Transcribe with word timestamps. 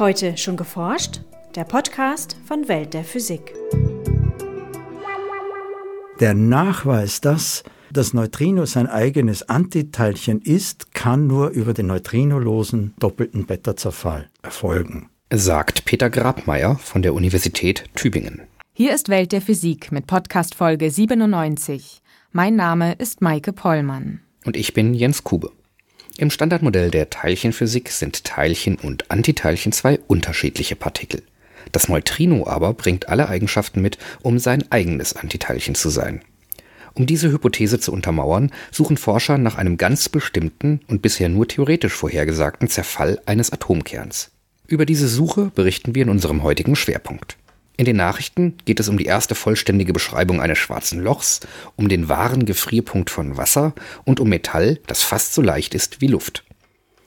Heute 0.00 0.36
schon 0.36 0.56
geforscht? 0.56 1.20
Der 1.54 1.62
Podcast 1.62 2.36
von 2.46 2.66
Welt 2.66 2.94
der 2.94 3.04
Physik. 3.04 3.54
Der 6.18 6.34
Nachweis, 6.34 7.20
dass 7.20 7.62
das 7.92 8.12
Neutrino 8.12 8.66
sein 8.66 8.88
eigenes 8.88 9.48
Antiteilchen 9.48 10.40
ist, 10.42 10.94
kann 10.94 11.28
nur 11.28 11.50
über 11.50 11.74
den 11.74 11.86
neutrinolosen 11.86 12.94
doppelten 12.98 13.46
Beta-Zerfall 13.46 14.28
erfolgen. 14.42 15.10
Sagt 15.32 15.84
Peter 15.84 16.10
Grabmeier 16.10 16.74
von 16.76 17.02
der 17.02 17.14
Universität 17.14 17.84
Tübingen. 17.94 18.42
Hier 18.72 18.92
ist 18.92 19.08
Welt 19.08 19.30
der 19.30 19.42
Physik 19.42 19.92
mit 19.92 20.08
Podcast 20.08 20.56
Folge 20.56 20.90
97. 20.90 22.02
Mein 22.32 22.56
Name 22.56 22.94
ist 22.94 23.20
Maike 23.20 23.52
Pollmann. 23.52 24.22
Und 24.44 24.56
ich 24.56 24.74
bin 24.74 24.92
Jens 24.92 25.22
Kube. 25.22 25.52
Im 26.16 26.30
Standardmodell 26.30 26.92
der 26.92 27.10
Teilchenphysik 27.10 27.90
sind 27.90 28.22
Teilchen 28.22 28.76
und 28.76 29.10
Antiteilchen 29.10 29.72
zwei 29.72 29.98
unterschiedliche 30.06 30.76
Partikel. 30.76 31.22
Das 31.72 31.88
Neutrino 31.88 32.46
aber 32.46 32.72
bringt 32.72 33.08
alle 33.08 33.28
Eigenschaften 33.28 33.82
mit, 33.82 33.98
um 34.22 34.38
sein 34.38 34.70
eigenes 34.70 35.16
Antiteilchen 35.16 35.74
zu 35.74 35.90
sein. 35.90 36.22
Um 36.94 37.06
diese 37.06 37.32
Hypothese 37.32 37.80
zu 37.80 37.92
untermauern, 37.92 38.52
suchen 38.70 38.96
Forscher 38.96 39.38
nach 39.38 39.56
einem 39.56 39.76
ganz 39.76 40.08
bestimmten 40.08 40.80
und 40.86 41.02
bisher 41.02 41.28
nur 41.28 41.48
theoretisch 41.48 41.94
vorhergesagten 41.94 42.68
Zerfall 42.68 43.20
eines 43.26 43.52
Atomkerns. 43.52 44.30
Über 44.68 44.86
diese 44.86 45.08
Suche 45.08 45.50
berichten 45.52 45.96
wir 45.96 46.04
in 46.04 46.10
unserem 46.10 46.44
heutigen 46.44 46.76
Schwerpunkt. 46.76 47.36
In 47.76 47.86
den 47.86 47.96
Nachrichten 47.96 48.56
geht 48.64 48.78
es 48.78 48.88
um 48.88 48.98
die 48.98 49.06
erste 49.06 49.34
vollständige 49.34 49.92
Beschreibung 49.92 50.40
eines 50.40 50.58
schwarzen 50.58 51.00
Lochs, 51.00 51.40
um 51.74 51.88
den 51.88 52.08
wahren 52.08 52.46
Gefrierpunkt 52.46 53.10
von 53.10 53.36
Wasser 53.36 53.74
und 54.04 54.20
um 54.20 54.28
Metall, 54.28 54.78
das 54.86 55.02
fast 55.02 55.34
so 55.34 55.42
leicht 55.42 55.74
ist 55.74 56.00
wie 56.00 56.06
Luft. 56.06 56.44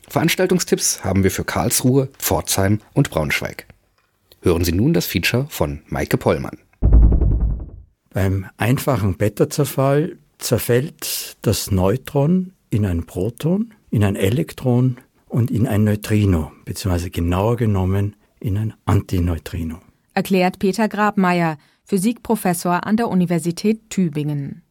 Veranstaltungstipps 0.09 1.03
haben 1.05 1.23
wir 1.23 1.31
für 1.31 1.45
Karlsruhe, 1.45 2.09
Pforzheim 2.17 2.81
und 2.93 3.09
Braunschweig. 3.09 3.65
Hören 4.41 4.65
Sie 4.65 4.73
nun 4.73 4.93
das 4.93 5.05
Feature 5.05 5.47
von 5.49 5.81
Maike 5.87 6.17
Pollmann. 6.17 6.57
Beim 8.09 8.47
einfachen 8.57 9.15
Beta-Zerfall 9.15 10.17
zerfällt 10.37 11.37
das 11.43 11.71
Neutron 11.71 12.51
in 12.69 12.85
ein 12.85 13.05
Proton, 13.05 13.73
in 13.89 14.03
ein 14.03 14.15
Elektron 14.15 14.97
und 15.29 15.49
in 15.49 15.65
ein 15.65 15.85
Neutrino, 15.85 16.51
beziehungsweise 16.65 17.09
genauer 17.09 17.55
genommen 17.55 18.15
in 18.39 18.57
ein 18.57 18.73
Antineutrino 18.85 19.79
erklärt 20.17 20.57
Peter 20.57 20.87
Grabmeier, 20.89 21.59
Physikprofessor 21.83 22.87
an 22.87 22.97
der 22.97 23.07
Universität 23.07 23.91
Tübingen. 23.91 24.63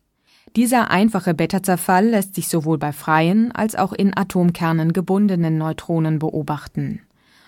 Dieser 0.57 0.91
einfache 0.91 1.35
Beta-Zerfall 1.35 2.09
lässt 2.09 2.35
sich 2.35 2.49
sowohl 2.49 2.79
bei 2.79 2.91
freien 2.91 3.53
als 3.53 3.77
auch 3.77 3.93
in 3.93 4.17
Atomkernen 4.17 4.93
gebundenen 4.93 5.57
Neutronen 5.57 6.19
beobachten. 6.19 7.03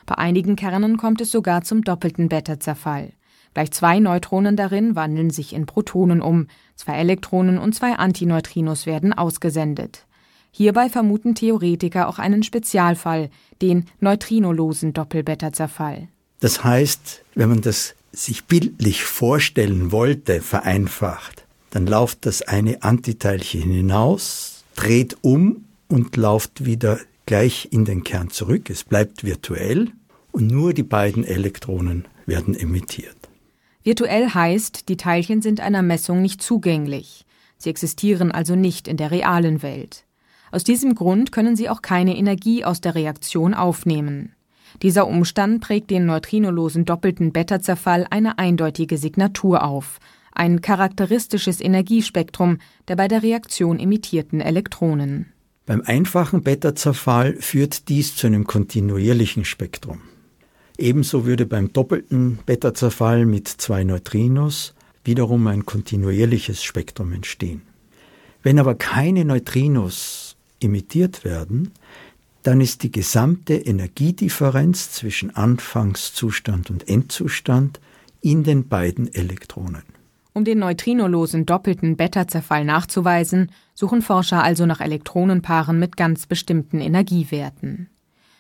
Bei 0.07 0.15
einigen 0.15 0.55
Kernen 0.55 0.97
kommt 0.97 1.21
es 1.21 1.33
sogar 1.33 1.63
zum 1.63 1.83
doppelten 1.83 2.29
Beta-Zerfall. 2.29 3.15
Gleich 3.53 3.73
zwei 3.73 3.99
Neutronen 3.99 4.55
darin 4.55 4.95
wandeln 4.95 5.31
sich 5.31 5.53
in 5.53 5.67
Protonen 5.67 6.23
um, 6.23 6.47
zwei 6.77 6.99
Elektronen 6.99 7.59
und 7.59 7.75
zwei 7.75 7.95
Antineutrinos 7.95 8.87
werden 8.87 9.13
ausgesendet. 9.13 10.07
Hierbei 10.53 10.89
vermuten 10.89 11.35
Theoretiker 11.35 12.07
auch 12.07 12.21
einen 12.21 12.45
Spezialfall, 12.45 13.29
den 13.61 13.87
neutrinolosen 13.99 14.93
Doppelbeta-Zerfall. 14.93 16.07
Das 16.41 16.63
heißt, 16.65 17.25
wenn 17.35 17.49
man 17.49 17.61
das 17.61 17.95
sich 18.13 18.45
bildlich 18.45 19.05
vorstellen 19.05 19.93
wollte, 19.93 20.41
vereinfacht, 20.41 21.45
dann 21.71 21.87
läuft 21.87 22.27
das 22.27 22.43
eine 22.43 22.83
Antiteilchen 22.83 23.71
hinaus, 23.71 24.65
dreht 24.75 25.19
um 25.23 25.65
und 25.89 26.17
läuft 26.17 26.65
wieder 26.65 26.99
gleich 27.27 27.69
in 27.71 27.85
den 27.85 28.05
Kern 28.05 28.31
zurück. 28.31 28.71
Es 28.71 28.85
bleibt 28.85 29.25
virtuell 29.25 29.91
und 30.33 30.47
nur 30.47 30.73
die 30.73 30.83
beiden 30.83 31.25
Elektronen 31.25 32.07
werden 32.27 32.55
emittiert. 32.55 33.17
Virtuell 33.83 34.31
heißt, 34.31 34.89
die 34.89 34.97
Teilchen 34.97 35.43
sind 35.43 35.61
einer 35.61 35.83
Messung 35.83 36.23
nicht 36.23 36.43
zugänglich. 36.43 37.25
Sie 37.59 37.71
existieren 37.71 38.33
also 38.33 38.55
nicht 38.55 38.87
in 38.87 38.97
der 38.97 39.11
realen 39.11 39.63
Welt. 39.63 40.05
Aus 40.53 40.65
diesem 40.65 40.95
Grund 40.95 41.33
können 41.33 41.57
sie 41.57 41.69
auch 41.69 41.83
keine 41.83 42.17
Energie 42.17 42.65
aus 42.65 42.81
der 42.81 42.95
Reaktion 42.95 43.55
aufnehmen. 43.55 44.35
Dieser 44.83 45.07
Umstand 45.07 45.61
prägt 45.61 45.91
den 45.91 46.07
neutrinolosen 46.07 46.85
doppelten 46.85 47.33
Beta-Zerfall 47.33 48.07
eine 48.11 48.39
eindeutige 48.39 48.99
Signatur 48.99 49.65
auf, 49.65 49.99
ein 50.33 50.61
charakteristisches 50.61 51.61
Energiespektrum 51.61 52.59
der 52.87 52.97
bei 52.97 53.09
der 53.09 53.23
Reaktion 53.23 53.79
emittierten 53.79 54.41
Elektronen. 54.41 55.33
Beim 55.67 55.83
einfachen 55.85 56.43
Beta-Zerfall 56.43 57.35
führt 57.41 57.89
dies 57.89 58.17
zu 58.17 58.27
einem 58.27 58.47
kontinuierlichen 58.47 59.45
Spektrum. 59.45 60.01
Ebenso 60.79 61.27
würde 61.27 61.45
beim 61.45 61.73
doppelten 61.73 62.39
Beta-Zerfall 62.47 63.27
mit 63.27 63.49
zwei 63.49 63.85
Neutrinos 63.85 64.75
wiederum 65.05 65.47
ein 65.49 65.67
kontinuierliches 65.67 66.63
Spektrum 66.63 67.13
entstehen. 67.13 67.63
Wenn 68.43 68.59
aber 68.59 68.77
keine 68.77 69.25
Neutrinos 69.25 70.37
emittiert 70.63 71.25
werden, 71.25 71.73
dann 72.43 72.61
ist 72.61 72.83
die 72.83 72.93
gesamte 72.93 73.55
Energiedifferenz 73.55 74.93
zwischen 74.93 75.35
Anfangszustand 75.35 76.71
und 76.71 76.89
Endzustand 76.89 77.81
in 78.21 78.45
den 78.45 78.69
beiden 78.69 79.13
Elektronen. 79.13 79.83
Um 80.33 80.45
den 80.45 80.61
neutrinolosen 80.61 81.47
doppelten 81.47 81.97
Beta-Zerfall 81.97 82.65
nachzuweisen, 82.65 83.51
suchen 83.75 84.03
Forscher 84.03 84.43
also 84.43 84.67
nach 84.67 84.81
Elektronenpaaren 84.81 85.79
mit 85.79 85.97
ganz 85.97 86.27
bestimmten 86.27 86.81
Energiewerten. 86.81 87.89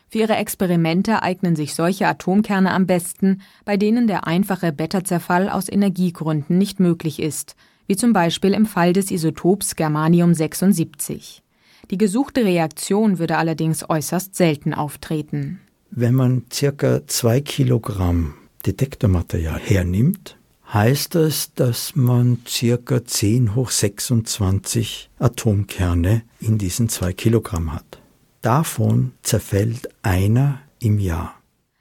Für 0.09 0.19
ihre 0.19 0.36
Experimente 0.36 1.22
eignen 1.22 1.54
sich 1.54 1.75
solche 1.75 2.06
Atomkerne 2.06 2.72
am 2.72 2.86
besten, 2.86 3.42
bei 3.65 3.76
denen 3.76 4.06
der 4.06 4.26
einfache 4.26 4.72
Beta-Zerfall 4.72 5.50
aus 5.50 5.69
Energiegründen 5.69 6.56
nicht 6.56 6.80
möglich 6.80 7.20
ist, 7.20 7.56
wie 7.86 7.97
zum 7.97 8.12
Beispiel 8.12 8.54
im 8.54 8.66
Fall 8.66 8.92
des 8.92 9.10
Isotops 9.10 9.76
Germanium 9.76 10.34
76. 10.34 11.42
Die 11.91 11.99
gesuchte 11.99 12.44
Reaktion 12.44 13.19
würde 13.19 13.38
allerdings 13.38 13.88
äußerst 13.88 14.34
selten 14.34 14.75
auftreten. 14.75 15.60
Wenn 15.91 16.15
man 16.15 16.43
circa 16.53 17.06
zwei 17.06 17.41
Kilogramm 17.41 18.34
Detektormaterial 18.66 19.59
hernimmt, 19.59 20.37
heißt 20.72 21.15
das, 21.15 21.54
dass 21.54 21.97
man 21.97 22.38
circa 22.47 23.04
10 23.04 23.54
hoch 23.54 23.71
26 23.71 25.09
Atomkerne 25.19 26.22
in 26.41 26.59
diesen 26.59 26.91
zwei 26.91 27.15
Kilogramm 27.15 27.72
hat. 27.72 28.00
Davon 28.43 29.12
zerfällt 29.22 29.88
einer 30.03 30.60
im 30.81 30.98
Jahr. 30.98 31.34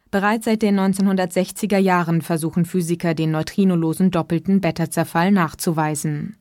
Bereits 0.09 0.45
seit 0.45 0.61
den 0.61 0.79
1960er 0.79 1.77
Jahren 1.77 2.21
versuchen 2.21 2.63
Physiker, 2.63 3.13
den 3.13 3.31
neutrinolosen 3.31 4.09
doppelten 4.09 4.61
Beta-Zerfall 4.61 5.31
nachzuweisen. 5.31 6.36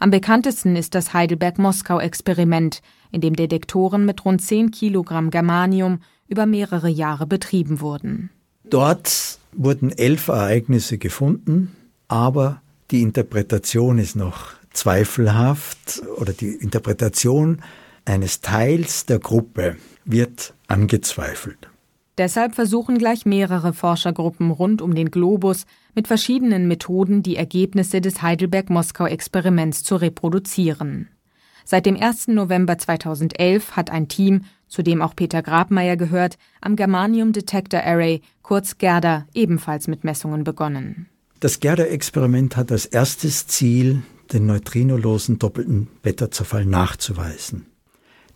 Am 0.00 0.10
bekanntesten 0.10 0.76
ist 0.76 0.94
das 0.94 1.12
Heidelberg-Moskau-Experiment, 1.12 2.80
in 3.12 3.20
dem 3.20 3.36
Detektoren 3.36 4.06
mit 4.06 4.24
rund 4.24 4.40
10 4.40 4.70
Kilogramm 4.70 5.30
Germanium 5.30 6.00
über 6.26 6.46
mehrere 6.46 6.88
Jahre 6.88 7.26
betrieben 7.26 7.80
wurden. 7.82 8.30
Dort 8.64 9.38
wurden 9.52 9.90
elf 9.90 10.28
Ereignisse 10.28 10.96
gefunden, 10.96 11.76
aber 12.08 12.62
die 12.90 13.02
Interpretation 13.02 13.98
ist 13.98 14.16
noch 14.16 14.52
zweifelhaft 14.72 16.02
oder 16.16 16.32
die 16.32 16.54
Interpretation 16.54 17.60
eines 18.06 18.40
Teils 18.40 19.04
der 19.04 19.18
Gruppe 19.18 19.76
wird 20.06 20.54
angezweifelt. 20.66 21.69
Deshalb 22.20 22.54
versuchen 22.54 22.98
gleich 22.98 23.24
mehrere 23.24 23.72
Forschergruppen 23.72 24.50
rund 24.50 24.82
um 24.82 24.94
den 24.94 25.10
Globus 25.10 25.64
mit 25.94 26.06
verschiedenen 26.06 26.68
Methoden 26.68 27.22
die 27.22 27.36
Ergebnisse 27.36 28.02
des 28.02 28.20
Heidelberg-Moskau-Experiments 28.20 29.84
zu 29.84 29.96
reproduzieren. 29.96 31.08
Seit 31.64 31.86
dem 31.86 31.96
1. 31.96 32.28
November 32.28 32.76
2011 32.76 33.74
hat 33.74 33.88
ein 33.88 34.08
Team, 34.08 34.42
zu 34.68 34.82
dem 34.82 35.00
auch 35.00 35.16
Peter 35.16 35.40
Grabmeier 35.40 35.96
gehört, 35.96 36.36
am 36.60 36.76
Germanium 36.76 37.32
Detector 37.32 37.80
Array, 37.82 38.20
kurz 38.42 38.76
GERDA, 38.76 39.26
ebenfalls 39.32 39.88
mit 39.88 40.04
Messungen 40.04 40.44
begonnen. 40.44 41.06
Das 41.40 41.58
GERDA-Experiment 41.58 42.54
hat 42.54 42.70
als 42.70 42.84
erstes 42.84 43.46
Ziel, 43.46 44.02
den 44.30 44.44
neutrinolosen 44.44 45.38
doppelten 45.38 45.88
Beta-Zerfall 46.02 46.66
nachzuweisen. 46.66 47.64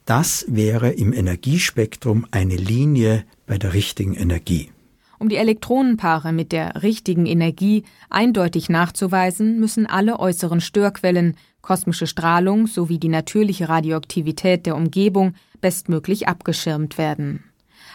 Das 0.07 0.47
wäre 0.49 0.91
im 0.91 1.13
Energiespektrum 1.13 2.27
eine 2.31 2.57
Linie 2.57 3.25
bei 3.47 3.59
der 3.59 3.75
richtigen 3.75 4.15
Energie. 4.15 4.71
Um 5.19 5.29
die 5.29 5.37
Elektronenpaare 5.37 6.33
mit 6.33 6.53
der 6.53 6.83
richtigen 6.83 7.27
Energie 7.27 7.85
eindeutig 8.11 8.69
nachzuweisen, 8.69 9.61
müssen 9.61 9.87
alle 9.87 10.19
äußeren 10.19 10.61
Störquellen, 10.61 11.37
kosmische 11.63 12.07
Strahlung 12.07 12.67
sowie 12.67 12.99
die 12.99 13.09
natürliche 13.09 13.69
Radioaktivität 13.69 14.67
der 14.67 14.77
Umgebung 14.77 15.35
bestmöglich 15.61 16.29
abgeschirmt 16.29 16.99
werden. 16.99 17.45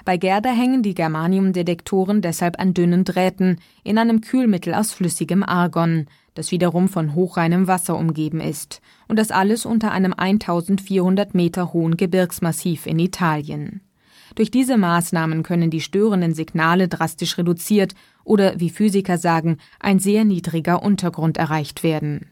Bei 0.06 0.18
Gerda 0.18 0.50
hängen 0.50 0.82
die 0.82 0.96
Germaniumdetektoren 0.96 2.22
deshalb 2.22 2.60
an 2.60 2.74
dünnen 2.74 3.04
Drähten 3.04 3.60
in 3.84 3.98
einem 3.98 4.22
Kühlmittel 4.22 4.74
aus 4.74 4.92
flüssigem 4.92 5.44
Argon, 5.44 6.08
das 6.36 6.52
wiederum 6.52 6.88
von 6.88 7.16
hochreinem 7.16 7.68
Wasser 7.68 7.98
umgeben 7.98 8.40
ist, 8.40 8.82
und 9.08 9.20
das 9.20 9.30
alles 9.30 9.66
unter 9.66 9.92
einem 9.92 10.14
1400 10.16 11.36
Meter 11.36 11.74
hohen 11.74 11.98
Gebirgsmassiv 11.98 12.86
in 12.86 12.98
Italien. 12.98 13.82
Durch 14.36 14.52
diese 14.52 14.78
Maßnahmen 14.78 15.44
können 15.44 15.70
die 15.70 15.82
störenden 15.82 16.34
Signale 16.34 16.88
drastisch 16.88 17.38
reduziert 17.38 17.96
oder, 18.24 18.60
wie 18.60 18.70
Physiker 18.70 19.18
sagen, 19.18 19.58
ein 19.80 20.00
sehr 20.00 20.26
niedriger 20.26 20.84
Untergrund 20.84 21.38
erreicht 21.38 21.84
werden. 21.84 22.28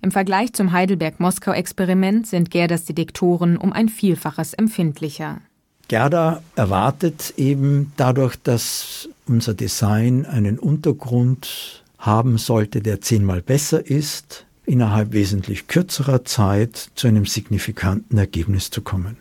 Im 0.00 0.10
Vergleich 0.10 0.52
zum 0.54 0.72
Heidelberg-Moskau-Experiment 0.72 2.26
sind 2.26 2.50
Gerders 2.50 2.84
Detektoren 2.84 3.56
um 3.56 3.72
ein 3.72 3.88
Vielfaches 3.88 4.54
empfindlicher. 4.54 5.40
Gerda 5.88 6.42
erwartet 6.56 7.34
eben 7.36 7.92
dadurch, 7.96 8.36
dass 8.36 9.08
unser 9.26 9.52
Design 9.52 10.24
einen 10.24 10.58
Untergrund 10.58 11.82
haben 11.98 12.38
sollte, 12.38 12.80
der 12.80 13.00
zehnmal 13.00 13.42
besser 13.42 13.86
ist, 13.86 14.46
innerhalb 14.64 15.12
wesentlich 15.12 15.66
kürzerer 15.66 16.24
Zeit 16.24 16.90
zu 16.94 17.08
einem 17.08 17.26
signifikanten 17.26 18.16
Ergebnis 18.16 18.70
zu 18.70 18.80
kommen. 18.80 19.16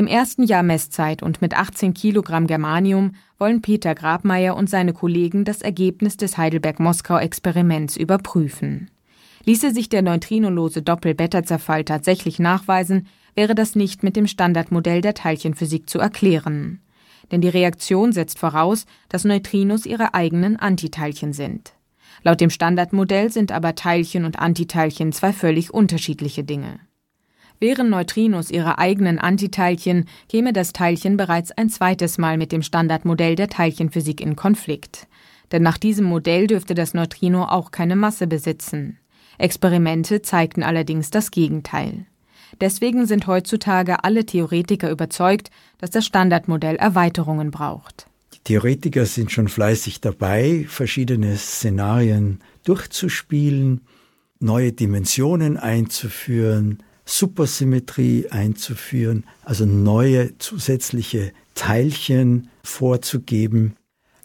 Im 0.00 0.06
ersten 0.06 0.44
Jahr 0.44 0.62
Messzeit 0.62 1.22
und 1.22 1.42
mit 1.42 1.54
18 1.54 1.92
Kilogramm 1.92 2.46
Germanium 2.46 3.12
wollen 3.38 3.60
Peter 3.60 3.94
Grabmeier 3.94 4.56
und 4.56 4.70
seine 4.70 4.94
Kollegen 4.94 5.44
das 5.44 5.60
Ergebnis 5.60 6.16
des 6.16 6.38
Heidelberg-Moskau-Experiments 6.38 7.98
überprüfen. 7.98 8.90
Ließe 9.44 9.72
sich 9.72 9.90
der 9.90 10.00
neutrinolose 10.00 10.80
Doppel-Beta-Zerfall 10.80 11.84
tatsächlich 11.84 12.38
nachweisen, 12.38 13.08
wäre 13.34 13.54
das 13.54 13.74
nicht 13.74 14.02
mit 14.02 14.16
dem 14.16 14.26
Standardmodell 14.26 15.02
der 15.02 15.12
Teilchenphysik 15.12 15.90
zu 15.90 15.98
erklären. 15.98 16.80
Denn 17.30 17.42
die 17.42 17.50
Reaktion 17.50 18.12
setzt 18.12 18.38
voraus, 18.38 18.86
dass 19.10 19.24
Neutrinos 19.24 19.84
ihre 19.84 20.14
eigenen 20.14 20.56
Antiteilchen 20.56 21.34
sind. 21.34 21.74
Laut 22.22 22.40
dem 22.40 22.48
Standardmodell 22.48 23.30
sind 23.30 23.52
aber 23.52 23.74
Teilchen 23.74 24.24
und 24.24 24.38
Antiteilchen 24.38 25.12
zwei 25.12 25.34
völlig 25.34 25.74
unterschiedliche 25.74 26.42
Dinge. 26.42 26.80
Wären 27.60 27.90
Neutrinos 27.90 28.50
ihre 28.50 28.78
eigenen 28.78 29.18
Antiteilchen, 29.18 30.06
käme 30.30 30.54
das 30.54 30.72
Teilchen 30.72 31.18
bereits 31.18 31.52
ein 31.52 31.68
zweites 31.68 32.16
Mal 32.16 32.38
mit 32.38 32.52
dem 32.52 32.62
Standardmodell 32.62 33.36
der 33.36 33.48
Teilchenphysik 33.48 34.22
in 34.22 34.34
Konflikt. 34.34 35.06
Denn 35.52 35.62
nach 35.62 35.76
diesem 35.76 36.06
Modell 36.06 36.46
dürfte 36.46 36.74
das 36.74 36.94
Neutrino 36.94 37.44
auch 37.44 37.70
keine 37.70 37.96
Masse 37.96 38.26
besitzen. 38.26 38.96
Experimente 39.36 40.22
zeigten 40.22 40.62
allerdings 40.62 41.10
das 41.10 41.30
Gegenteil. 41.30 42.06
Deswegen 42.62 43.04
sind 43.04 43.26
heutzutage 43.26 44.04
alle 44.04 44.24
Theoretiker 44.24 44.90
überzeugt, 44.90 45.50
dass 45.76 45.90
das 45.90 46.06
Standardmodell 46.06 46.76
Erweiterungen 46.76 47.50
braucht. 47.50 48.06
Die 48.32 48.40
Theoretiker 48.44 49.04
sind 49.04 49.32
schon 49.32 49.48
fleißig 49.48 50.00
dabei, 50.00 50.64
verschiedene 50.66 51.36
Szenarien 51.36 52.40
durchzuspielen, 52.64 53.82
neue 54.38 54.72
Dimensionen 54.72 55.58
einzuführen, 55.58 56.82
Supersymmetrie 57.10 58.28
einzuführen, 58.30 59.24
also 59.44 59.66
neue 59.66 60.38
zusätzliche 60.38 61.32
Teilchen 61.54 62.48
vorzugeben. 62.62 63.76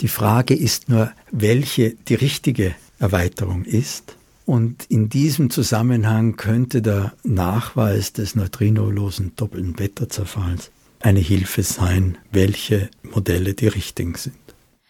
Die 0.02 0.08
Frage 0.08 0.54
ist 0.54 0.88
nur, 0.88 1.12
welche 1.32 1.96
die 1.96 2.16
richtige 2.16 2.76
Erweiterung 3.00 3.66
ist. 3.66 4.16
Und 4.46 4.86
in 4.90 5.10
diesem 5.10 5.50
Zusammenhang 5.50 6.38
könnte 6.38 6.84
der 6.84 7.14
Nachweis 7.24 8.14
des 8.14 8.36
neutrinolosen 8.36 9.36
doppelten 9.36 9.74
Beta-Zerfalls 9.74 10.72
eine 11.00 11.20
Hilfe 11.20 11.64
sein, 11.64 12.18
welche 12.31 12.90
Modelle 13.02 13.56
die 13.56 13.68
richtigen 13.68 14.16
sind. 14.16 14.36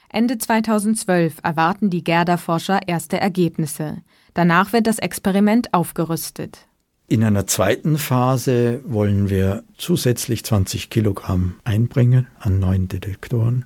Ende 0.10 0.38
2012 0.38 1.36
erwarten 1.44 1.90
die 1.90 2.04
Gerda-Forscher 2.04 2.88
erste 2.88 3.20
Ergebnisse. 3.20 3.98
Danach 4.34 4.74
wird 4.74 4.88
das 4.88 5.00
Experiment 5.00 5.74
aufgerüstet. 5.74 6.68
In 7.08 7.24
einer 7.24 7.46
zweiten 7.46 8.00
Phase 8.00 8.82
wollen 8.84 9.30
wir 9.30 9.64
zusätzlich 9.78 10.44
20 10.44 10.90
Kilogramm 10.90 11.56
einbringen 11.64 12.28
an 12.40 12.60
neuen 12.60 12.88
Detektoren 12.88 13.66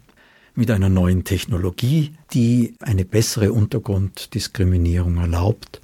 mit 0.55 0.69
einer 0.71 0.89
neuen 0.89 1.23
Technologie, 1.23 2.11
die 2.33 2.75
eine 2.81 3.05
bessere 3.05 3.53
Untergrunddiskriminierung 3.53 5.17
erlaubt 5.17 5.79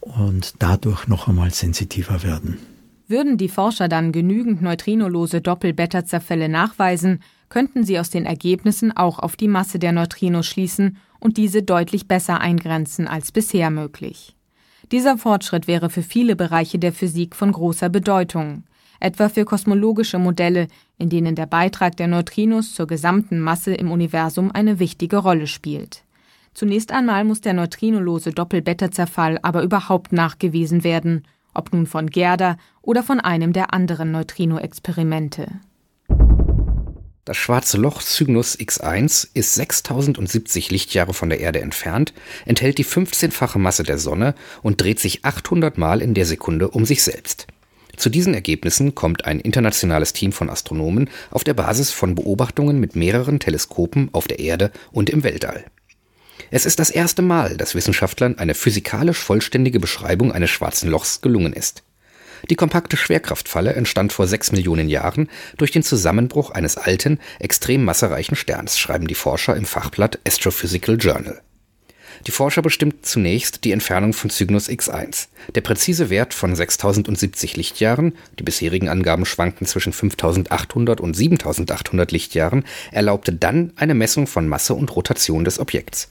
und 0.00 0.54
dadurch 0.58 1.06
noch 1.06 1.28
einmal 1.28 1.52
sensitiver 1.52 2.24
werden. 2.24 2.58
Würden 3.06 3.38
die 3.38 3.48
Forscher 3.48 3.88
dann 3.88 4.10
genügend 4.10 4.62
neutrinolose 4.62 5.40
Doppel-Beta-Zerfälle 5.40 6.48
nachweisen, 6.48 7.22
könnten 7.48 7.84
sie 7.84 8.00
aus 8.00 8.10
den 8.10 8.26
Ergebnissen 8.26 8.96
auch 8.96 9.20
auf 9.20 9.36
die 9.36 9.46
Masse 9.46 9.78
der 9.78 9.92
Neutrinos 9.92 10.46
schließen 10.46 10.96
und 11.20 11.36
diese 11.36 11.62
deutlich 11.62 12.08
besser 12.08 12.40
eingrenzen 12.40 13.06
als 13.06 13.30
bisher 13.30 13.70
möglich. 13.70 14.35
Dieser 14.92 15.18
Fortschritt 15.18 15.66
wäre 15.66 15.90
für 15.90 16.02
viele 16.02 16.36
Bereiche 16.36 16.78
der 16.78 16.92
Physik 16.92 17.34
von 17.34 17.52
großer 17.52 17.88
Bedeutung 17.88 18.64
etwa 19.00 19.28
für 19.28 19.44
kosmologische 19.44 20.18
Modelle, 20.18 20.68
in 20.98 21.08
denen 21.08 21.34
der 21.34 21.46
Beitrag 21.46 21.96
der 21.96 22.06
Neutrinos 22.06 22.74
zur 22.74 22.86
gesamten 22.86 23.40
Masse 23.40 23.74
im 23.74 23.90
Universum 23.90 24.50
eine 24.52 24.78
wichtige 24.78 25.18
Rolle 25.18 25.46
spielt. 25.46 26.02
Zunächst 26.54 26.92
einmal 26.92 27.24
muss 27.24 27.42
der 27.42 27.52
neutrinolose 27.52 28.32
Doppel-Beta-Zerfall 28.32 29.38
aber 29.42 29.62
überhaupt 29.62 30.12
nachgewiesen 30.12 30.84
werden, 30.84 31.24
ob 31.52 31.72
nun 31.72 31.86
von 31.86 32.08
Gerda 32.08 32.56
oder 32.80 33.02
von 33.02 33.20
einem 33.20 33.52
der 33.52 33.74
anderen 33.74 34.10
Neutrino-Experimente. 34.10 35.48
Das 37.26 37.36
schwarze 37.36 37.76
Loch 37.76 38.02
Cygnus 38.02 38.56
X1 38.56 39.26
ist 39.34 39.54
6070 39.54 40.70
Lichtjahre 40.70 41.12
von 41.12 41.28
der 41.28 41.40
Erde 41.40 41.60
entfernt, 41.60 42.14
enthält 42.44 42.78
die 42.78 42.84
15-fache 42.84 43.58
Masse 43.58 43.82
der 43.82 43.98
Sonne 43.98 44.36
und 44.62 44.80
dreht 44.80 45.00
sich 45.00 45.24
800 45.24 45.76
Mal 45.76 46.02
in 46.02 46.14
der 46.14 46.24
Sekunde 46.24 46.68
um 46.68 46.86
sich 46.86 47.02
selbst. 47.02 47.48
Zu 47.96 48.10
diesen 48.10 48.32
Ergebnissen 48.32 48.94
kommt 48.94 49.24
ein 49.24 49.40
internationales 49.40 50.12
Team 50.12 50.30
von 50.30 50.48
Astronomen 50.48 51.10
auf 51.32 51.42
der 51.42 51.54
Basis 51.54 51.90
von 51.90 52.14
Beobachtungen 52.14 52.78
mit 52.78 52.94
mehreren 52.94 53.40
Teleskopen 53.40 54.08
auf 54.12 54.28
der 54.28 54.38
Erde 54.38 54.70
und 54.92 55.10
im 55.10 55.24
Weltall. 55.24 55.64
Es 56.52 56.64
ist 56.64 56.78
das 56.78 56.90
erste 56.90 57.22
Mal, 57.22 57.56
dass 57.56 57.74
Wissenschaftlern 57.74 58.38
eine 58.38 58.54
physikalisch 58.54 59.18
vollständige 59.18 59.80
Beschreibung 59.80 60.30
eines 60.30 60.50
schwarzen 60.50 60.88
Lochs 60.88 61.22
gelungen 61.22 61.54
ist. 61.54 61.82
Die 62.50 62.56
kompakte 62.56 62.96
Schwerkraftfalle 62.96 63.74
entstand 63.74 64.12
vor 64.12 64.26
sechs 64.26 64.52
Millionen 64.52 64.88
Jahren 64.88 65.28
durch 65.56 65.70
den 65.70 65.82
Zusammenbruch 65.82 66.50
eines 66.50 66.76
alten, 66.76 67.18
extrem 67.38 67.84
massereichen 67.84 68.36
Sterns, 68.36 68.78
schreiben 68.78 69.06
die 69.06 69.14
Forscher 69.14 69.56
im 69.56 69.64
Fachblatt 69.64 70.18
Astrophysical 70.26 70.96
Journal. 70.96 71.42
Die 72.26 72.30
Forscher 72.30 72.62
bestimmten 72.62 73.02
zunächst 73.02 73.64
die 73.64 73.72
Entfernung 73.72 74.12
von 74.12 74.30
Cygnus 74.30 74.68
X1. 74.68 75.28
Der 75.54 75.60
präzise 75.60 76.10
Wert 76.10 76.34
von 76.34 76.54
6070 76.54 77.56
Lichtjahren, 77.56 78.14
die 78.38 78.42
bisherigen 78.42 78.88
Angaben 78.88 79.26
schwankten 79.26 79.66
zwischen 79.66 79.92
5800 79.92 81.00
und 81.00 81.14
7800 81.14 82.12
Lichtjahren, 82.12 82.64
erlaubte 82.90 83.32
dann 83.32 83.72
eine 83.76 83.94
Messung 83.94 84.26
von 84.26 84.48
Masse 84.48 84.74
und 84.74 84.94
Rotation 84.96 85.44
des 85.44 85.58
Objekts. 85.58 86.08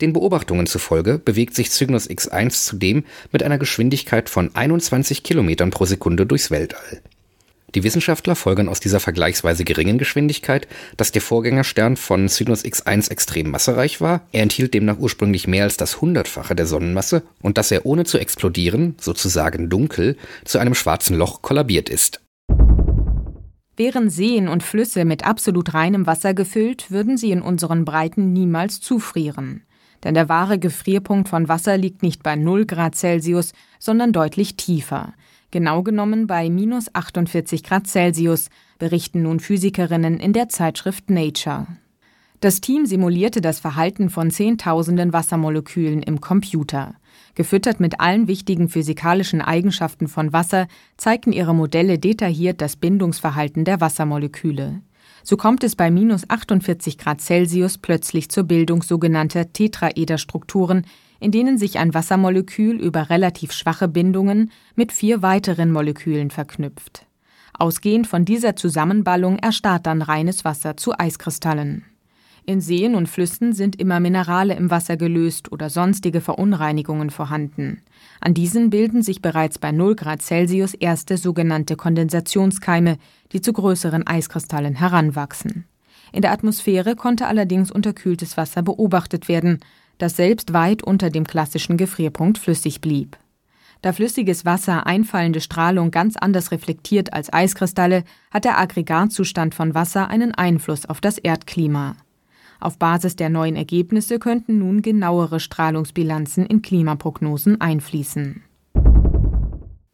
Den 0.00 0.12
Beobachtungen 0.12 0.66
zufolge 0.66 1.18
bewegt 1.18 1.54
sich 1.54 1.70
Cygnus 1.70 2.08
X1 2.08 2.66
zudem 2.66 3.04
mit 3.32 3.42
einer 3.42 3.58
Geschwindigkeit 3.58 4.28
von 4.28 4.54
21 4.54 5.22
Kilometern 5.22 5.70
pro 5.70 5.84
Sekunde 5.84 6.26
durchs 6.26 6.50
Weltall 6.50 7.02
die 7.74 7.84
Wissenschaftler 7.84 8.34
folgern 8.34 8.68
aus 8.68 8.80
dieser 8.80 8.98
vergleichsweise 8.98 9.64
geringen 9.64 9.98
Geschwindigkeit, 9.98 10.66
dass 10.96 11.12
der 11.12 11.20
Vorgängerstern 11.20 11.96
von 11.96 12.28
Cygnus 12.28 12.64
X1 12.64 13.10
extrem 13.10 13.50
massereich 13.50 14.00
war, 14.00 14.22
er 14.32 14.42
enthielt 14.42 14.72
demnach 14.72 14.98
ursprünglich 14.98 15.46
mehr 15.46 15.64
als 15.64 15.76
das 15.76 16.00
Hundertfache 16.00 16.54
der 16.54 16.66
Sonnenmasse 16.66 17.22
und 17.42 17.58
dass 17.58 17.70
er 17.70 17.84
ohne 17.84 18.04
zu 18.04 18.18
explodieren, 18.18 18.94
sozusagen 18.98 19.68
dunkel, 19.68 20.16
zu 20.44 20.58
einem 20.58 20.74
schwarzen 20.74 21.16
Loch 21.16 21.42
kollabiert 21.42 21.90
ist. 21.90 22.22
Wären 23.76 24.10
Seen 24.10 24.48
und 24.48 24.62
Flüsse 24.62 25.04
mit 25.04 25.24
absolut 25.24 25.74
reinem 25.74 26.06
Wasser 26.06 26.34
gefüllt, 26.34 26.90
würden 26.90 27.16
sie 27.16 27.30
in 27.30 27.42
unseren 27.42 27.84
Breiten 27.84 28.32
niemals 28.32 28.80
zufrieren. 28.80 29.62
Denn 30.04 30.14
der 30.14 30.28
wahre 30.28 30.58
Gefrierpunkt 30.58 31.28
von 31.28 31.48
Wasser 31.48 31.76
liegt 31.76 32.02
nicht 32.02 32.22
bei 32.22 32.36
0 32.36 32.66
Grad 32.66 32.94
Celsius, 32.94 33.52
sondern 33.78 34.12
deutlich 34.12 34.56
tiefer 34.56 35.12
genau 35.50 35.82
genommen 35.82 36.26
bei 36.26 36.50
minus 36.50 36.94
48 36.94 37.62
Grad 37.62 37.86
Celsius, 37.86 38.50
berichten 38.78 39.22
nun 39.22 39.40
Physikerinnen 39.40 40.20
in 40.20 40.32
der 40.32 40.48
Zeitschrift 40.48 41.10
Nature. 41.10 41.66
Das 42.40 42.60
Team 42.60 42.86
simulierte 42.86 43.40
das 43.40 43.58
Verhalten 43.58 44.10
von 44.10 44.30
Zehntausenden 44.30 45.12
Wassermolekülen 45.12 46.02
im 46.02 46.20
Computer. 46.20 46.94
Gefüttert 47.34 47.80
mit 47.80 48.00
allen 48.00 48.28
wichtigen 48.28 48.68
physikalischen 48.68 49.40
Eigenschaften 49.40 50.06
von 50.06 50.32
Wasser 50.32 50.68
zeigten 50.96 51.32
ihre 51.32 51.54
Modelle 51.54 51.98
detailliert 51.98 52.60
das 52.60 52.76
Bindungsverhalten 52.76 53.64
der 53.64 53.80
Wassermoleküle. 53.80 54.82
So 55.22 55.36
kommt 55.36 55.64
es 55.64 55.76
bei 55.76 55.90
minus 55.90 56.28
48 56.28 56.98
Grad 56.98 57.20
Celsius 57.20 57.78
plötzlich 57.78 58.28
zur 58.30 58.44
Bildung 58.44 58.82
sogenannter 58.82 59.52
Tetraederstrukturen, 59.52 60.86
in 61.20 61.30
denen 61.30 61.58
sich 61.58 61.78
ein 61.78 61.94
Wassermolekül 61.94 62.80
über 62.80 63.10
relativ 63.10 63.52
schwache 63.52 63.88
Bindungen 63.88 64.50
mit 64.74 64.92
vier 64.92 65.22
weiteren 65.22 65.72
Molekülen 65.72 66.30
verknüpft. 66.30 67.06
Ausgehend 67.58 68.06
von 68.06 68.24
dieser 68.24 68.54
Zusammenballung 68.54 69.38
erstarrt 69.38 69.86
dann 69.86 70.02
reines 70.02 70.44
Wasser 70.44 70.76
zu 70.76 70.96
Eiskristallen. 70.96 71.84
In 72.48 72.62
Seen 72.62 72.94
und 72.94 73.10
Flüssen 73.10 73.52
sind 73.52 73.78
immer 73.78 74.00
Minerale 74.00 74.54
im 74.54 74.70
Wasser 74.70 74.96
gelöst 74.96 75.52
oder 75.52 75.68
sonstige 75.68 76.22
Verunreinigungen 76.22 77.10
vorhanden. 77.10 77.82
An 78.22 78.32
diesen 78.32 78.70
bilden 78.70 79.02
sich 79.02 79.20
bereits 79.20 79.58
bei 79.58 79.70
0 79.70 79.96
Grad 79.96 80.22
Celsius 80.22 80.72
erste 80.72 81.18
sogenannte 81.18 81.76
Kondensationskeime, 81.76 82.96
die 83.32 83.42
zu 83.42 83.52
größeren 83.52 84.06
Eiskristallen 84.06 84.76
heranwachsen. 84.76 85.66
In 86.10 86.22
der 86.22 86.32
Atmosphäre 86.32 86.96
konnte 86.96 87.26
allerdings 87.26 87.70
unterkühltes 87.70 88.38
Wasser 88.38 88.62
beobachtet 88.62 89.28
werden, 89.28 89.58
das 89.98 90.16
selbst 90.16 90.54
weit 90.54 90.82
unter 90.82 91.10
dem 91.10 91.26
klassischen 91.26 91.76
Gefrierpunkt 91.76 92.38
flüssig 92.38 92.80
blieb. 92.80 93.18
Da 93.82 93.92
flüssiges 93.92 94.46
Wasser 94.46 94.86
einfallende 94.86 95.42
Strahlung 95.42 95.90
ganz 95.90 96.16
anders 96.16 96.50
reflektiert 96.50 97.12
als 97.12 97.30
Eiskristalle, 97.30 98.04
hat 98.30 98.46
der 98.46 98.58
Aggregatzustand 98.58 99.54
von 99.54 99.74
Wasser 99.74 100.08
einen 100.08 100.34
Einfluss 100.34 100.86
auf 100.86 101.02
das 101.02 101.18
Erdklima. 101.18 101.94
Auf 102.60 102.78
Basis 102.78 103.14
der 103.16 103.28
neuen 103.28 103.56
Ergebnisse 103.56 104.18
könnten 104.18 104.58
nun 104.58 104.82
genauere 104.82 105.40
Strahlungsbilanzen 105.40 106.46
in 106.46 106.62
Klimaprognosen 106.62 107.60
einfließen. 107.60 108.42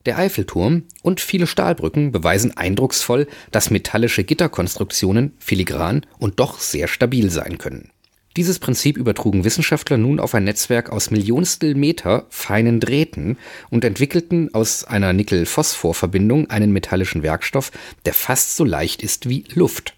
Der 0.07 0.19
Eiffelturm 0.19 0.83
und 1.03 1.21
viele 1.21 1.47
Stahlbrücken 1.47 2.13
beweisen 2.13 2.57
eindrucksvoll, 2.57 3.27
dass 3.51 3.71
metallische 3.71 4.25
Gitterkonstruktionen 4.25 5.33
filigran 5.39 6.05
und 6.19 6.41
doch 6.41 6.59
sehr 6.59 6.89
stabil 6.89 7.31
sein 7.31 7.57
können. 7.57 7.91
Dieses 8.37 8.59
Prinzip 8.59 8.97
übertrugen 8.97 9.45
Wissenschaftler 9.45 9.97
nun 9.97 10.19
auf 10.19 10.35
ein 10.35 10.45
Netzwerk 10.45 10.91
aus 10.91 11.11
Millionstel 11.11 11.75
Meter 11.75 12.27
feinen 12.31 12.81
Drähten 12.81 13.39
und 13.71 13.85
entwickelten 13.85 14.53
aus 14.53 14.85
einer 14.85 15.13
Nickel-Phosphor-Verbindung 15.13 16.51
einen 16.51 16.73
metallischen 16.73 17.23
Werkstoff, 17.23 17.71
der 18.07 18.13
fast 18.13 18.57
so 18.57 18.65
leicht 18.65 19.03
ist 19.03 19.29
wie 19.29 19.45
Luft. 19.55 19.95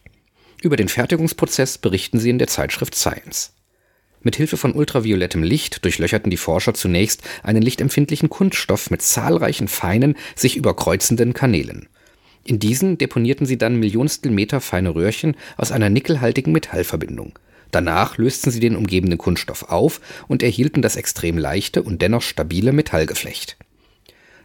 Über 0.63 0.77
den 0.77 0.89
Fertigungsprozess 0.89 1.79
berichten 1.79 2.19
sie 2.19 2.31
in 2.31 2.39
der 2.39 2.49
Zeitschrift 2.49 2.95
Science. 2.95 3.53
Mit 4.23 4.37
Hilfe 4.37 4.57
von 4.57 4.73
ultraviolettem 4.73 5.43
Licht 5.43 5.85
durchlöcherten 5.85 6.31
die 6.31 6.37
Forscher 6.37 6.75
zunächst 6.75 7.23
einen 7.43 7.63
lichtempfindlichen 7.63 8.29
Kunststoff 8.29 8.91
mit 8.91 9.03
zahlreichen 9.03 9.69
feinen, 9.69 10.17
sich 10.35 10.57
überkreuzenden 10.57 11.33
Kanälen. 11.33 11.89
In 12.43 12.59
diesen 12.59 12.99
deponierten 12.99 13.47
sie 13.47 13.59
dann 13.59 13.77
Millionstel 13.77 14.33
Meter 14.33 14.61
feine 14.61 14.95
Röhrchen 14.95 15.37
aus 15.57 15.73
einer 15.73 15.91
nickelhaltigen 15.91 16.53
Metallverbindung. 16.53 17.39
Danach 17.71 18.19
lösten 18.19 18.51
sie 18.51 18.61
den 18.61 18.77
umgebenden 18.77 19.19
Kunststoff 19.19 19.65
auf 19.65 20.01
und 20.29 20.43
erhielten 20.43 20.83
das 20.83 20.97
extrem 20.97 21.37
leichte 21.39 21.83
und 21.83 22.03
dennoch 22.03 22.23
stabile 22.23 22.73
Metallgeflecht. 22.73 23.57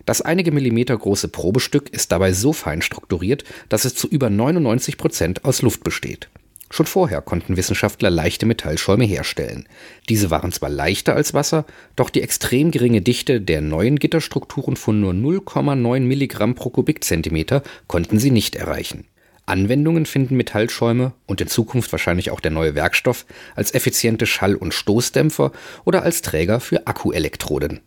Das 0.06 0.22
einige 0.22 0.52
Millimeter 0.52 0.98
große 0.98 1.28
Probestück 1.28 1.90
ist 1.90 2.12
dabei 2.12 2.34
so 2.34 2.54
fein 2.54 2.82
strukturiert, 2.82 3.44
dass 3.70 3.86
es 3.86 3.96
zu 3.96 4.08
über 4.08 4.30
99 4.30 4.98
Prozent 4.98 5.46
aus 5.46 5.62
Luft 5.62 5.84
besteht. 5.84 6.30
Schon 6.72 6.86
vorher 6.86 7.22
konnten 7.22 7.58
Wissenschaftler 7.58 8.10
leichte 8.10 8.46
Metallschäume 8.46 9.04
herstellen. 9.04 9.68
Diese 10.08 10.32
waren 10.32 10.54
zwar 10.54 10.70
leichter 10.70 11.16
als 11.16 11.34
Wasser, 11.34 11.66
doch 11.98 12.10
die 12.10 12.22
extrem 12.22 12.72
geringe 12.72 13.02
Dichte 13.02 13.42
der 13.42 13.60
neuen 13.60 14.00
Gitterstrukturen 14.00 14.78
von 14.78 15.02
nur 15.02 15.12
0,9 15.12 16.00
Milligramm 16.00 16.56
pro 16.56 16.70
Kubikzentimeter 16.70 17.62
konnten 17.88 18.20
sie 18.20 18.32
nicht 18.32 18.56
erreichen. 18.56 19.06
Anwendungen 19.46 20.06
finden 20.06 20.38
Metallschäume 20.38 21.12
und 21.26 21.42
in 21.42 21.50
Zukunft 21.50 21.92
wahrscheinlich 21.92 22.32
auch 22.32 22.40
der 22.40 22.52
neue 22.52 22.74
Werkstoff 22.74 23.26
als 23.54 23.74
effiziente 23.74 24.26
Schall- 24.26 24.56
und 24.56 24.74
Stoßdämpfer 24.74 25.52
oder 25.84 26.04
als 26.04 26.22
Träger 26.22 26.62
für 26.62 26.88
Akkuelektroden. 26.88 27.82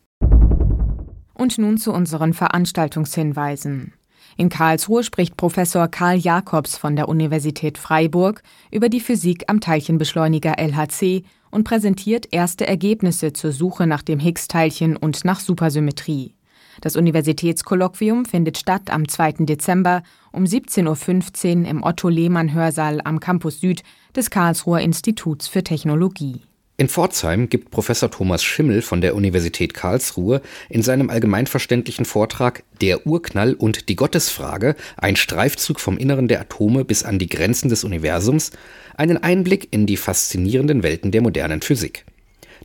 Und 1.35 1.59
nun 1.59 1.79
zu 1.79 1.93
unseren 1.93 2.33
Veranstaltungshinweisen. 2.33 3.93
In 4.37 4.49
Karlsruhe 4.49 5.05
spricht 5.05 5.37
Professor 5.37 5.89
Karl 5.89 6.17
Jakobs 6.17 6.77
von 6.77 6.97
der 6.97 7.09
Universität 7.09 7.79
Freiburg 7.79 8.43
über 8.71 8.89
die 8.89 9.01
Physik 9.01 9.45
am 9.49 9.61
Teilchenbeschleuniger 9.61 10.59
LHC 10.59 11.25
und 11.51 11.65
präsentiert 11.65 12.33
erste 12.33 12.67
Ergebnisse 12.67 13.33
zur 13.33 13.53
Suche 13.53 13.87
nach 13.87 14.03
dem 14.03 14.19
Higgs-Teilchen 14.19 14.97
und 14.97 15.25
nach 15.25 15.39
Supersymmetrie. 15.39 16.35
Das 16.81 16.97
Universitätskolloquium 16.97 18.25
findet 18.25 18.59
statt 18.59 18.91
am 18.91 19.07
2. 19.07 19.45
Dezember 19.45 20.03
um 20.33 20.45
17.15 20.45 21.63
Uhr 21.63 21.69
im 21.69 21.83
Otto-Lehmann-Hörsaal 21.85 23.01
am 23.05 23.21
Campus 23.21 23.61
Süd 23.61 23.85
des 24.17 24.31
Karlsruher 24.31 24.81
Instituts 24.81 25.47
für 25.47 25.63
Technologie. 25.63 26.43
In 26.77 26.89
Pforzheim 26.89 27.49
gibt 27.49 27.71
Professor 27.71 28.11
Thomas 28.11 28.43
Schimmel 28.43 28.83
von 28.83 29.01
der 29.01 29.15
Universität 29.15 29.75
Karlsruhe 29.75 30.43
in 30.69 30.83
seinem 30.83 31.09
allgemeinverständlichen 31.09 32.05
Vortrag 32.05 32.65
Der 32.81 33.07
Urknall 33.07 33.55
und 33.55 33.89
die 33.89 33.95
Gottesfrage, 33.95 34.75
ein 34.97 35.15
Streifzug 35.15 35.79
vom 35.79 35.97
Inneren 35.99 36.27
der 36.27 36.41
Atome 36.41 36.85
bis 36.85 37.05
an 37.05 37.21
die 37.21 37.29
Grenzen 37.29 37.69
des 37.69 37.85
Universums, 37.85 38.51
einen 38.97 39.19
Einblick 39.19 39.69
in 39.71 39.87
die 39.87 39.97
faszinierenden 39.97 40.83
Welten 40.83 41.13
der 41.13 41.23
modernen 41.23 41.63
Physik. 41.63 42.07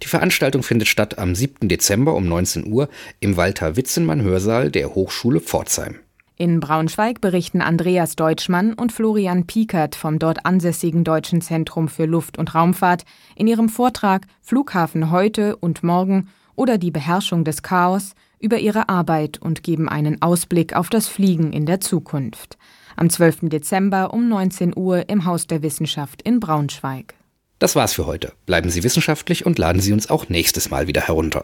Die 0.02 0.08
Veranstaltung 0.08 0.64
findet 0.64 0.88
statt 0.88 1.20
am 1.20 1.36
7. 1.36 1.70
Dezember 1.70 2.16
um 2.16 2.28
19 2.28 2.66
Uhr 2.66 2.90
im 3.20 3.38
Walter 3.38 3.76
Witzenmann 3.76 4.24
Hörsaal 4.24 4.72
der 4.72 4.96
Hochschule 4.96 5.40
Pforzheim. 5.40 6.00
In 6.42 6.62
Braunschweig 6.62 7.20
berichten 7.20 7.62
Andreas 7.62 8.16
Deutschmann 8.16 8.74
und 8.74 8.94
Florian 8.94 9.46
Piekert 9.46 9.94
vom 9.94 10.20
dort 10.20 10.46
ansässigen 10.46 11.04
Deutschen 11.04 11.42
Zentrum 11.42 11.90
für 11.90 12.06
Luft- 12.06 12.38
und 12.38 12.56
Raumfahrt 12.56 13.04
in 13.36 13.46
ihrem 13.46 13.68
Vortrag 13.68 14.26
Flughafen 14.42 15.12
heute 15.12 15.58
und 15.58 15.84
morgen 15.84 16.30
oder 16.56 16.78
die 16.78 16.92
Beherrschung 16.92 17.44
des 17.44 17.62
Chaos 17.62 18.14
über 18.40 18.58
ihre 18.58 18.88
Arbeit 18.88 19.38
und 19.42 19.64
geben 19.64 19.90
einen 19.90 20.22
Ausblick 20.22 20.78
auf 20.78 20.88
das 20.88 21.10
Fliegen 21.10 21.52
in 21.52 21.66
der 21.66 21.82
Zukunft. 21.82 22.58
Am 22.96 23.10
12. 23.10 23.50
Dezember 23.50 24.14
um 24.14 24.30
19 24.30 24.78
Uhr 24.78 25.10
im 25.10 25.26
Haus 25.26 25.46
der 25.46 25.62
Wissenschaft 25.62 26.22
in 26.22 26.40
Braunschweig. 26.40 27.16
Das 27.60 27.76
war's 27.76 27.92
für 27.92 28.06
heute. 28.06 28.32
Bleiben 28.46 28.70
Sie 28.70 28.86
wissenschaftlich 28.86 29.46
und 29.46 29.60
laden 29.60 29.82
Sie 29.82 29.92
uns 29.92 30.10
auch 30.10 30.30
nächstes 30.30 30.70
Mal 30.70 30.88
wieder 30.88 31.02
herunter. 31.02 31.44